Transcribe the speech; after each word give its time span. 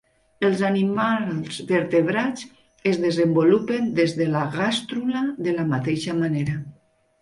Els 0.47 0.61
animals 0.69 1.59
vertebrats 1.73 2.49
es 2.93 2.99
desenvolupen 3.05 3.95
des 4.03 4.19
de 4.25 4.31
la 4.35 4.45
gàstrula 4.59 5.27
de 5.49 5.59
la 5.63 5.71
mateixa 5.73 6.23
manera. 6.27 6.63